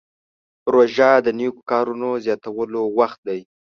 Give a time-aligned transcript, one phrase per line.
[0.73, 3.41] روژه د نیکو کارونو زیاتولو وخت دی.